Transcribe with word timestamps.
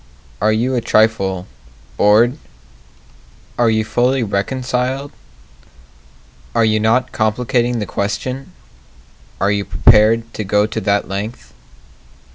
Are 0.41 0.51
you 0.51 0.73
a 0.73 0.81
trifle 0.81 1.45
bored? 1.95 2.39
Are 3.55 3.69
you 3.69 3.85
fully 3.85 4.23
reconciled? 4.23 5.11
Are 6.55 6.65
you 6.65 6.79
not 6.79 7.11
complicating 7.11 7.77
the 7.77 7.85
question? 7.85 8.51
Are 9.39 9.51
you 9.51 9.63
prepared 9.63 10.33
to 10.33 10.43
go 10.43 10.65
to 10.65 10.81
that 10.81 11.07
length? 11.07 11.53